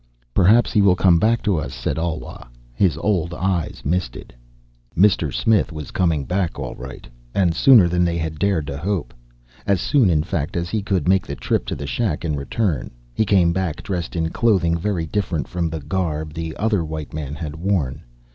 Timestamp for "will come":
0.81-1.19